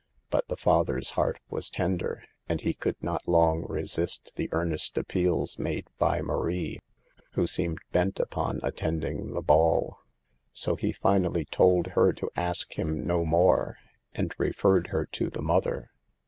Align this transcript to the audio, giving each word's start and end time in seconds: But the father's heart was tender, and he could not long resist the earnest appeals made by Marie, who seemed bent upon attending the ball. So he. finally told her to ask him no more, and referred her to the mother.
But 0.31 0.47
the 0.47 0.57
father's 0.57 1.11
heart 1.11 1.37
was 1.51 1.69
tender, 1.69 2.23
and 2.49 2.59
he 2.61 2.73
could 2.73 2.95
not 3.03 3.27
long 3.27 3.67
resist 3.69 4.33
the 4.35 4.49
earnest 4.51 4.97
appeals 4.97 5.59
made 5.59 5.85
by 5.99 6.23
Marie, 6.23 6.79
who 7.33 7.45
seemed 7.45 7.77
bent 7.91 8.19
upon 8.19 8.61
attending 8.63 9.33
the 9.35 9.43
ball. 9.43 9.99
So 10.53 10.75
he. 10.75 10.91
finally 10.91 11.45
told 11.45 11.85
her 11.91 12.13
to 12.13 12.31
ask 12.35 12.79
him 12.79 13.05
no 13.05 13.23
more, 13.23 13.77
and 14.11 14.33
referred 14.39 14.87
her 14.87 15.05
to 15.05 15.29
the 15.29 15.43
mother. 15.43 15.91